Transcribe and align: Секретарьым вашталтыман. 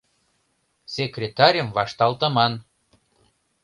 Секретарьым 0.95 1.69
вашталтыман. 1.77 2.53